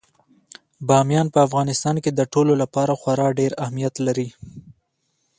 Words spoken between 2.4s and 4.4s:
لپاره خورا ډېر اهمیت لري.